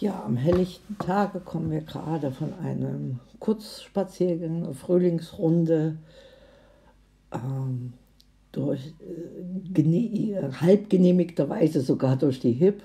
[0.00, 5.98] Ja, am helllichten Tage kommen wir gerade von einem Kurzspaziergang, eine Frühlingsrunde.
[7.32, 7.92] Ähm,
[8.50, 8.94] durch
[9.76, 12.82] äh, halb genehmigterweise sogar durch die HIP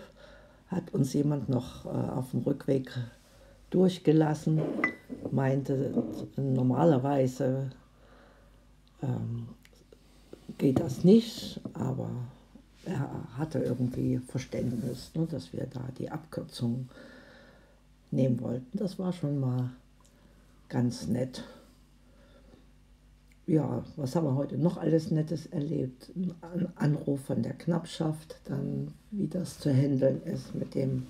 [0.68, 2.92] hat uns jemand noch äh, auf dem Rückweg
[3.70, 4.62] durchgelassen,
[5.32, 6.04] meinte,
[6.36, 7.70] normalerweise
[9.02, 9.48] ähm,
[10.58, 12.10] geht das nicht, aber
[12.86, 16.90] er hatte irgendwie Verständnis, ne, dass wir da die Abkürzung
[18.12, 18.78] nehmen wollten.
[18.78, 19.72] Das war schon mal
[20.70, 21.44] ganz nett.
[23.48, 26.12] Ja, was haben wir heute noch alles Nettes erlebt?
[26.42, 31.06] Ein Anruf von der Knappschaft, dann wie das zu handeln ist mit dem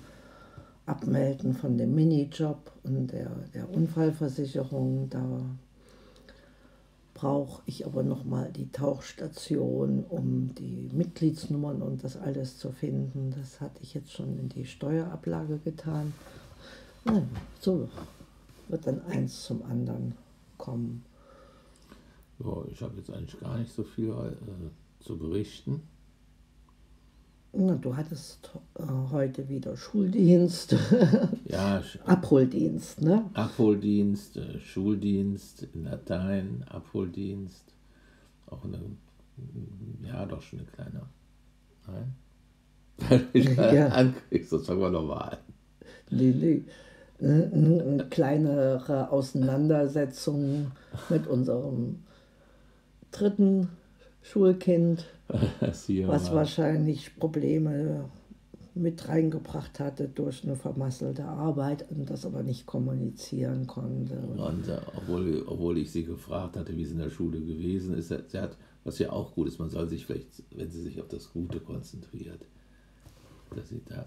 [0.84, 5.08] Abmelden von dem Minijob und der, der Unfallversicherung.
[5.08, 5.40] Da
[7.16, 13.34] brauche ich aber nochmal die Tauchstation, um die Mitgliedsnummern und das alles zu finden.
[13.34, 16.12] Das hatte ich jetzt schon in die Steuerablage getan.
[17.06, 17.26] Nein,
[17.58, 17.88] so
[18.68, 20.14] wird dann eins zum anderen
[20.58, 21.06] kommen.
[22.38, 25.88] Ja, ich habe jetzt eigentlich gar nicht so viel äh, zu berichten.
[27.58, 30.76] Na, du hattest äh, heute wieder Schuldienst.
[31.46, 33.30] ja, Abholdienst, ne?
[33.32, 37.64] Abholdienst, äh, Schuldienst in Latein, Abholdienst.
[38.46, 38.78] Auch eine,
[40.02, 41.02] ja, doch schon eine kleine.
[41.86, 42.14] Nein?
[43.08, 43.88] Weil ich ja.
[43.88, 45.38] ankriegst, das fangen wir nochmal an.
[46.10, 46.64] Nee, nee.
[47.18, 50.72] Eine kleinere Auseinandersetzung
[51.08, 52.02] mit unserem
[53.10, 53.70] dritten
[54.32, 55.06] Schulkind,
[55.60, 58.08] was wahrscheinlich Probleme
[58.74, 64.18] mit reingebracht hatte durch eine vermasselte Arbeit und das aber nicht kommunizieren konnte.
[64.18, 68.08] Und äh, obwohl, obwohl ich sie gefragt hatte, wie es in der Schule gewesen ist,
[68.08, 71.08] sie hat, was ja auch gut ist, man soll sich vielleicht, wenn sie sich auf
[71.08, 72.44] das Gute konzentriert,
[73.54, 74.04] dass sie da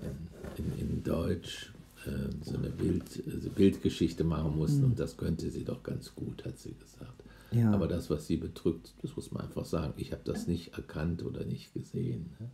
[0.58, 1.74] in, in, in Deutsch
[2.06, 2.12] äh,
[2.44, 4.92] so eine Bild, also Bildgeschichte machen mussten mhm.
[4.92, 7.24] und das könnte sie doch ganz gut, hat sie gesagt.
[7.52, 7.72] Ja.
[7.72, 9.94] Aber das, was sie bedrückt, das muss man einfach sagen.
[9.98, 12.36] Ich habe das nicht erkannt oder nicht gesehen.
[12.40, 12.50] Ne?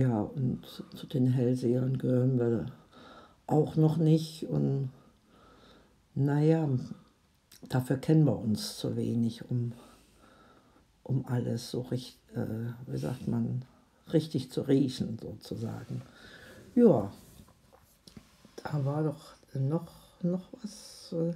[0.00, 2.66] Ja, und zu den Hellsehern gehören wir
[3.46, 4.44] auch noch nicht.
[4.48, 4.90] Und
[6.14, 6.68] naja,
[7.68, 9.72] dafür kennen wir uns zu wenig, um,
[11.02, 13.64] um alles so richtig, äh, wie sagt man,
[14.12, 16.02] richtig zu riechen, sozusagen.
[16.74, 17.10] Ja,
[18.56, 21.12] da war doch noch, noch was.
[21.12, 21.34] Äh,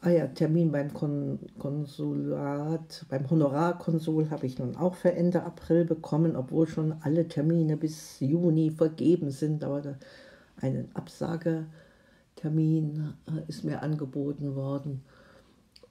[0.00, 5.84] Ah ja, Termin beim Kon Konsulat, beim Honorarkonsul habe ich nun auch für Ende April
[5.84, 9.64] bekommen, obwohl schon alle Termine bis Juni vergeben sind.
[9.64, 9.82] Aber
[10.60, 15.02] ein Absagetermin äh, ist mir angeboten worden.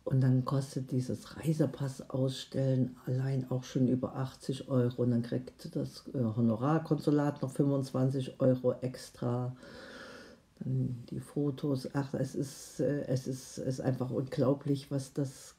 [0.06, 5.02] Und dann kostet dieses Reisepass ausstellen allein auch schon über 80 Euro.
[5.02, 9.54] Und dann kriegt das äh, Honorarkonsulat noch 25 Euro extra
[11.10, 15.56] die Fotos, ach, es ist, äh, es ist, es ist einfach unglaublich, was das,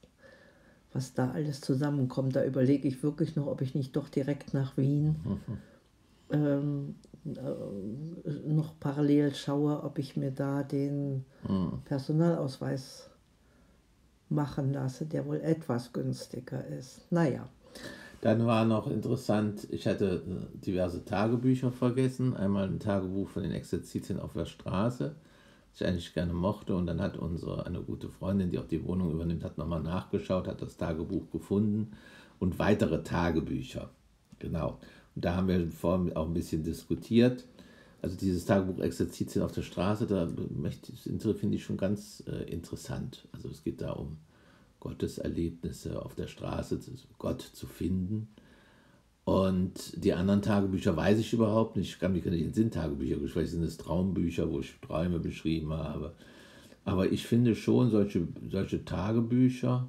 [0.92, 2.36] was da alles zusammenkommt.
[2.36, 5.58] Da überlege ich wirklich noch, ob ich nicht doch direkt nach Wien mhm.
[6.30, 6.94] ähm,
[7.24, 11.82] äh, noch parallel schaue, ob ich mir da den mhm.
[11.84, 13.10] Personalausweis
[14.28, 17.10] machen lasse, der wohl etwas günstiger ist.
[17.10, 17.48] Naja.
[18.20, 22.36] Dann war noch interessant, ich hatte äh, diverse Tagebücher vergessen.
[22.36, 25.14] Einmal ein Tagebuch von den Exerzitien auf der Straße,
[25.74, 26.74] ich eigentlich gerne mochte.
[26.74, 30.48] Und dann hat unsere eine gute Freundin, die auch die Wohnung übernimmt, hat nochmal nachgeschaut,
[30.48, 31.92] hat das Tagebuch gefunden
[32.38, 33.90] und weitere Tagebücher.
[34.38, 34.78] Genau.
[35.14, 37.44] Und da haben wir vorhin auch ein bisschen diskutiert.
[38.00, 40.28] Also dieses Tagebuch Exerzitien auf der Straße, da
[41.34, 43.26] finde ich schon ganz äh, interessant.
[43.32, 44.18] Also es geht da um
[44.80, 46.78] Gotteserlebnisse auf der Straße,
[47.18, 48.28] Gott zu finden.
[49.28, 51.90] Und die anderen Tagebücher weiß ich überhaupt nicht.
[51.90, 55.74] Ich kann mich gar nicht in Sinntagebücher, vielleicht sind es Traumbücher, wo ich Träume beschrieben
[55.74, 56.14] habe.
[56.86, 59.86] Aber ich finde schon solche, solche Tagebücher,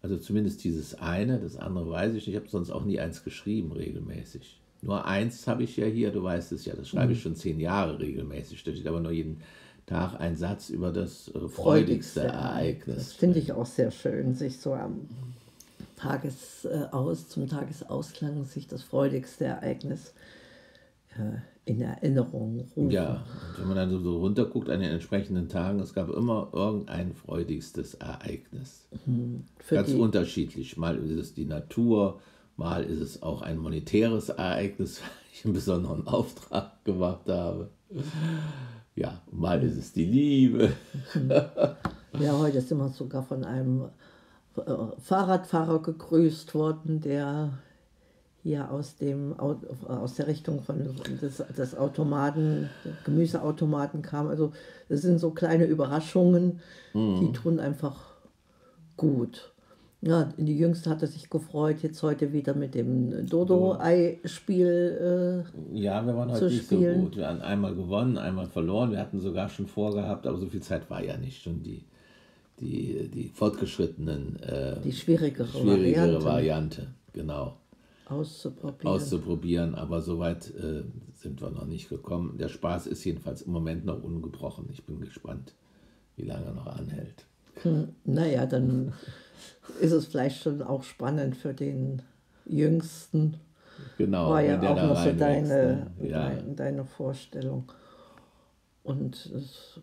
[0.00, 2.28] also zumindest dieses eine, das andere weiß ich nicht.
[2.28, 4.60] Ich habe sonst auch nie eins geschrieben, regelmäßig.
[4.80, 7.22] Nur eins habe ich ja hier, du weißt es ja, das schreibe ich mhm.
[7.22, 8.62] schon zehn Jahre regelmäßig.
[8.62, 9.40] Da steht aber nur jeden
[9.86, 12.96] Tag ein Satz über das äh, freudigste Ereignis.
[12.96, 15.08] Das finde ich auch sehr schön, sich so am
[16.02, 20.14] Tagesaus, zum Tagesausklang sich das freudigste Ereignis
[21.16, 22.90] äh, in Erinnerung rufen.
[22.90, 23.24] Ja,
[23.56, 27.94] und wenn man dann so runterguckt an den entsprechenden Tagen, es gab immer irgendein freudigstes
[27.94, 28.88] Ereignis.
[29.06, 29.44] Mhm.
[29.70, 30.76] Ganz die, unterschiedlich.
[30.76, 32.18] Mal ist es die Natur,
[32.56, 37.70] mal ist es auch ein monetäres Ereignis, weil ich einen besonderen Auftrag gemacht habe.
[38.96, 40.72] Ja, mal ist es die Liebe.
[42.18, 43.88] ja, heute sind wir sogar von einem äh,
[45.00, 47.58] Fahrradfahrer gegrüßt worden, der
[48.42, 52.68] hier aus, dem, aus der Richtung von des, des Automaten,
[53.04, 54.28] Gemüseautomaten kam.
[54.28, 54.52] Also
[54.88, 56.60] das sind so kleine Überraschungen,
[56.92, 57.20] mhm.
[57.20, 58.14] die tun einfach
[58.96, 59.52] gut.
[60.04, 66.16] Ja, die Jüngste hatte sich gefreut, jetzt heute wieder mit dem Dodo-Ei-Spiel äh, Ja, wir
[66.16, 66.96] waren heute nicht spielen.
[66.96, 67.16] so gut.
[67.16, 68.90] Wir haben einmal gewonnen, einmal verloren.
[68.90, 71.44] Wir hatten sogar schon vorgehabt, aber so viel Zeit war ja nicht.
[71.44, 71.84] Schon die,
[72.60, 74.40] die, die fortgeschrittenen.
[74.42, 76.24] Äh, die schwierigere, schwierigere Variante.
[76.24, 76.86] Variante.
[77.12, 77.56] Genau.
[78.06, 78.86] Auszuprobieren.
[78.86, 80.82] Auszuprobieren, aber soweit äh,
[81.14, 82.36] sind wir noch nicht gekommen.
[82.38, 84.68] Der Spaß ist jedenfalls im Moment noch ungebrochen.
[84.70, 85.54] Ich bin gespannt,
[86.16, 87.24] wie lange er noch anhält.
[87.62, 88.92] Hm, naja, dann
[89.80, 92.02] ist es vielleicht schon auch spannend für den
[92.44, 93.36] Jüngsten.
[93.98, 96.08] Genau, war ja auch noch so deine, ne?
[96.08, 96.28] ja.
[96.28, 97.72] deine, deine Vorstellung.
[98.82, 99.80] Und das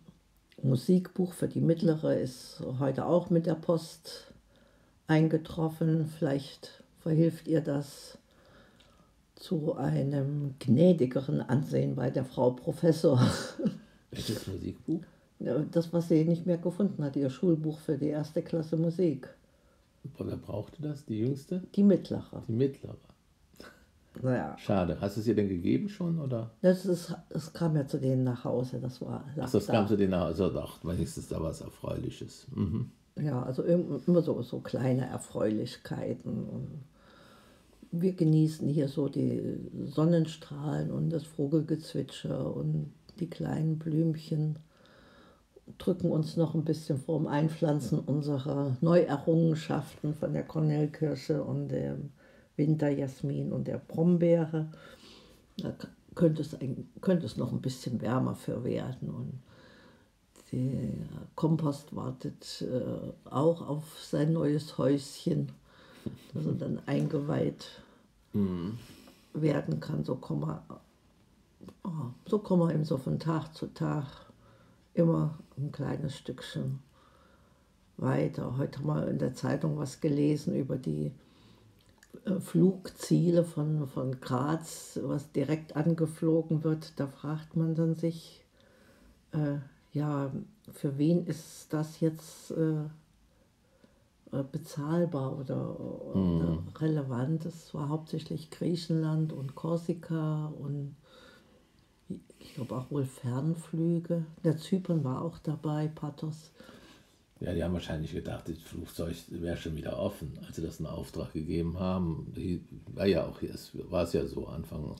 [0.64, 4.32] Musikbuch für die Mittlere ist heute auch mit der Post
[5.08, 6.08] eingetroffen.
[6.08, 8.18] Vielleicht verhilft ihr das
[9.36, 13.20] zu einem gnädigeren Ansehen bei der Frau Professor.
[14.12, 15.02] Welches Musikbuch?
[15.72, 19.30] Das, was sie nicht mehr gefunden hat, ihr Schulbuch für die erste Klasse Musik.
[20.18, 21.06] Wer brauchte das?
[21.06, 21.64] Die jüngste?
[21.76, 22.44] Die mittlere.
[22.48, 22.98] Die mittlere.
[24.22, 24.58] Naja.
[24.58, 24.98] Schade.
[25.00, 26.20] Hast du es ihr denn gegeben schon?
[26.20, 26.52] Oder?
[26.62, 28.80] Das, ist, das kam ja zu denen nach Hause.
[28.80, 29.26] Das war.
[29.40, 29.74] Ach, das da.
[29.74, 30.44] kam zu denen nach Hause.
[30.44, 32.48] Also doch, wenigstens da was Erfreuliches.
[32.54, 32.92] Mhm.
[33.22, 36.46] Ja, also immer so, so kleine Erfreulichkeiten.
[36.46, 36.84] Und
[37.92, 44.60] wir genießen hier so die Sonnenstrahlen und das Vogelgezwitscher und die kleinen Blümchen
[45.78, 52.12] drücken uns noch ein bisschen vorm Einpflanzen unserer Neuerrungenschaften von der Kornellkirsche und dem
[52.60, 54.68] Winterjasmin und der Brombeere.
[55.58, 55.74] Da
[56.14, 59.10] könnte es, ein, könnte es noch ein bisschen wärmer für werden.
[59.10, 59.40] Und
[60.52, 60.90] der
[61.36, 65.52] Kompost wartet äh, auch auf sein neues Häuschen,
[66.34, 67.82] das er dann eingeweiht
[68.34, 68.78] mhm.
[69.34, 70.04] werden kann.
[70.04, 70.64] So kommen wir,
[71.84, 74.06] oh, so kommen wir eben so von Tag zu Tag
[74.94, 76.80] immer ein kleines Stückchen
[77.98, 78.58] weiter.
[78.58, 81.12] Heute mal in der Zeitung was gelesen über die
[82.40, 87.00] Flugziele von, von Graz, was direkt angeflogen wird.
[87.00, 88.46] Da fragt man dann sich,
[89.32, 89.58] äh,
[89.94, 90.32] ja,
[90.74, 92.84] für wen ist das jetzt äh,
[94.32, 96.68] äh bezahlbar oder, oder mhm.
[96.76, 97.46] relevant?
[97.46, 100.96] Es war hauptsächlich Griechenland und Korsika und
[102.40, 104.26] ich glaube auch wohl Fernflüge.
[104.44, 106.52] Der Zypern war auch dabei, Pathos.
[107.40, 110.86] Ja, die haben wahrscheinlich gedacht, das Flugzeug wäre schon wieder offen, als sie das in
[110.86, 112.34] Auftrag gegeben haben.
[112.94, 114.96] War ja auch, es war es ja so Anfang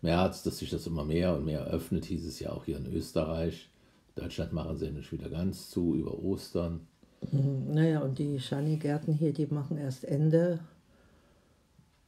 [0.00, 2.86] März, dass sich das immer mehr und mehr öffnet, hieß es ja auch hier in
[2.86, 3.68] Österreich.
[4.14, 6.86] Deutschland machen sie nicht wieder ganz zu über Ostern.
[7.32, 10.60] Mhm, naja, und die Schani-Gärten hier, die machen erst Ende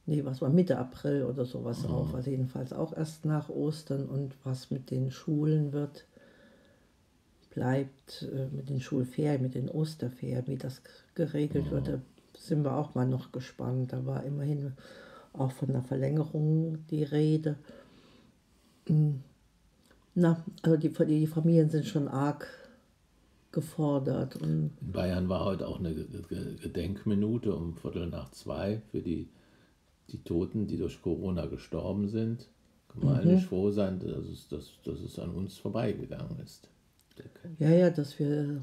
[0.05, 1.91] nee, was war Mitte April oder sowas oh.
[1.91, 2.15] auf.
[2.15, 6.05] Also jedenfalls auch erst nach Ostern und was mit den Schulen wird,
[7.53, 10.81] bleibt äh, mit den Schulferien, mit den Osterferien, wie das
[11.15, 11.99] geregelt wird, da
[12.37, 13.93] sind wir auch mal noch gespannt.
[13.93, 14.73] Da war immerhin
[15.33, 17.55] auch von der Verlängerung die Rede.
[18.87, 19.21] Hm.
[20.15, 22.47] Na, also die, die Familien sind schon arg
[23.51, 24.35] gefordert.
[24.37, 29.29] In Bayern war heute auch eine Gedenkminute um Viertel nach zwei für die
[30.09, 32.47] die Toten, die durch Corona gestorben sind,
[32.87, 33.19] können wir mhm.
[33.19, 36.69] eigentlich froh sein, dass es, dass, dass es an uns vorbeigegangen ist.
[37.59, 38.61] Ja, ja, dass wir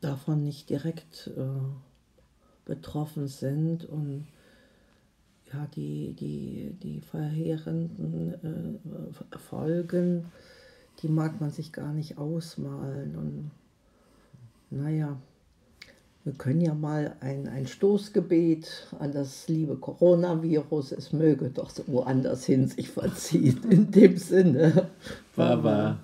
[0.00, 1.42] davon nicht direkt äh,
[2.64, 4.26] betroffen sind und
[5.52, 8.80] ja, die, die, die verheerenden
[9.32, 10.26] äh, Folgen,
[11.02, 13.16] die mag man sich gar nicht ausmalen.
[13.16, 13.50] Und
[14.70, 15.16] naja,
[16.24, 22.44] wir können ja mal ein, ein Stoßgebet an das liebe Coronavirus, es möge doch woanders
[22.44, 23.62] hin sich verziehen.
[23.70, 24.90] In dem Sinne.
[25.34, 25.98] Baba.